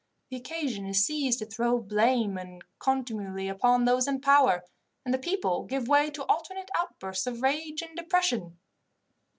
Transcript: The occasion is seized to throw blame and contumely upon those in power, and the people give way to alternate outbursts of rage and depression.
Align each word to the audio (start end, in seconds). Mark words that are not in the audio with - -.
The 0.31 0.35
occasion 0.37 0.87
is 0.87 1.05
seized 1.05 1.37
to 1.37 1.45
throw 1.45 1.77
blame 1.77 2.35
and 2.35 2.63
contumely 2.79 3.47
upon 3.47 3.85
those 3.85 4.07
in 4.07 4.19
power, 4.19 4.65
and 5.05 5.13
the 5.13 5.19
people 5.19 5.61
give 5.65 5.87
way 5.87 6.09
to 6.09 6.23
alternate 6.23 6.71
outbursts 6.75 7.27
of 7.27 7.43
rage 7.43 7.83
and 7.83 7.95
depression. 7.95 8.57